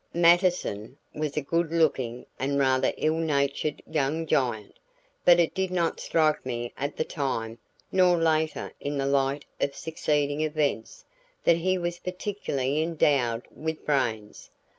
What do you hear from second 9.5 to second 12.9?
of succeeding events, that he was particularly